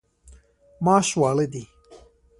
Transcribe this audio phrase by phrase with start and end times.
[0.85, 1.63] ماش واړه دي.